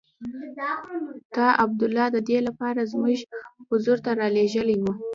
تا 1.35 1.47
عبدالله 1.63 2.05
د 2.15 2.17
دې 2.29 2.39
لپاره 2.47 2.89
زموږ 2.91 3.17
حضور 3.69 3.97
ته 4.05 4.11
رالېږلی 4.19 4.77
وو. 4.79 4.93